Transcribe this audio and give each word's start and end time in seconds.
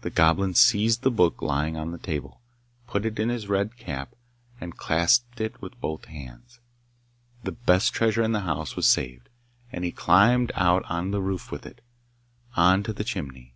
The 0.00 0.10
Goblin 0.10 0.54
seized 0.54 1.02
the 1.02 1.12
book 1.12 1.40
lying 1.40 1.76
on 1.76 1.92
the 1.92 1.98
table, 1.98 2.40
put 2.88 3.06
it 3.06 3.20
in 3.20 3.28
his 3.28 3.46
red 3.46 3.76
cap, 3.76 4.16
and 4.60 4.76
clasped 4.76 5.40
it 5.40 5.62
with 5.62 5.80
both 5.80 6.06
hands. 6.06 6.58
The 7.44 7.52
best 7.52 7.94
treasure 7.94 8.24
in 8.24 8.32
the 8.32 8.40
house 8.40 8.74
was 8.74 8.88
saved, 8.88 9.28
and 9.70 9.84
he 9.84 9.92
climbed 9.92 10.50
out 10.56 10.82
on 10.90 11.04
to 11.04 11.10
the 11.12 11.22
roof 11.22 11.52
with 11.52 11.66
it 11.66 11.82
on 12.56 12.82
to 12.82 12.92
the 12.92 13.04
chimney. 13.04 13.54